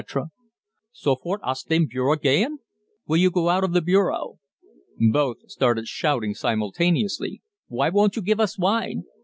"Sofort 0.91 1.41
aus 1.43 1.61
dem 1.61 1.85
Bureau 1.85 2.15
gehen?" 2.15 2.57
(Will 3.05 3.17
you 3.17 3.29
go 3.29 3.49
out 3.49 3.63
of 3.63 3.71
the 3.73 3.83
bureau?) 3.83 4.39
Both 4.99 5.47
start 5.51 5.77
shouting 5.85 6.33
simultaneously: 6.33 7.43
"Why 7.67 7.89
won't 7.91 8.15
you 8.15 8.23
give 8.23 8.39
us 8.39 8.57
wine?" 8.57 9.03